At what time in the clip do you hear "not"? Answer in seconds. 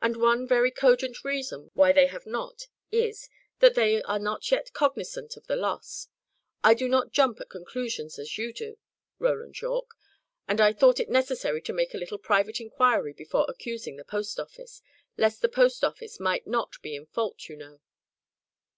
2.24-2.62, 4.18-4.50, 6.88-7.12, 16.46-16.80